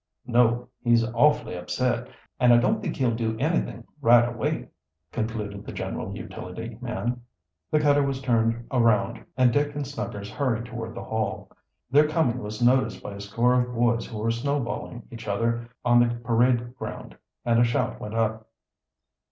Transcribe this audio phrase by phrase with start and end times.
[0.25, 0.67] "No.
[0.81, 2.07] He's awfully upset,
[2.39, 4.69] and I don't think he'll do anything right away,"
[5.11, 7.21] concluded the general utility man.
[7.69, 11.51] The cutter was turned around, and Dick and Snuggers hurried toward the Hall.
[11.91, 15.99] Their coming was noticed by a score of boys who were snowballing each other oh
[15.99, 17.15] the parade ground,
[17.45, 18.47] and a shout went up.